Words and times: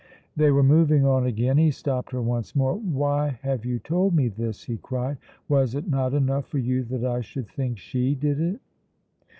They 0.35 0.49
were 0.49 0.63
moving 0.63 1.05
on 1.05 1.27
again. 1.27 1.59
He 1.59 1.69
stopped 1.69 2.11
her 2.11 2.23
once 2.23 2.55
more. 2.55 2.73
"Why 2.75 3.37
have 3.43 3.65
you 3.65 3.77
told 3.77 4.15
me 4.15 4.29
this?" 4.29 4.63
he 4.63 4.77
cried. 4.77 5.19
"Was 5.47 5.75
it 5.75 5.87
not 5.87 6.15
enough 6.15 6.47
for 6.47 6.57
you 6.57 6.83
that 6.85 7.05
I 7.05 7.21
should 7.21 7.47
think 7.47 7.77
she 7.77 8.15
did 8.15 8.39
it?" 8.41 8.59